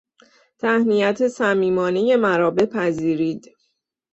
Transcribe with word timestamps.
تهنیت 0.57 1.27
صمیمانهی 1.27 2.15
مرا 2.15 2.51
بپذیرید. 2.51 3.55